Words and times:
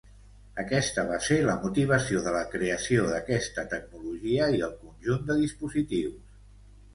Aquesta 0.61 1.01
va 1.09 1.17
ser 1.25 1.35
la 1.47 1.57
motivació 1.65 2.23
de 2.27 2.33
la 2.35 2.41
creació 2.53 3.03
d’aquesta 3.11 3.67
tecnologia 3.75 4.49
i 4.57 4.65
el 4.71 4.75
conjunt 4.87 5.23
de 5.29 5.39
dispositius. 5.45 6.35